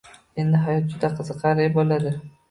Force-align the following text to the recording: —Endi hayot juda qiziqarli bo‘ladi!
—Endi 0.43 0.61
hayot 0.61 0.87
juda 0.93 1.11
qiziqarli 1.19 1.67
bo‘ladi! 1.75 2.15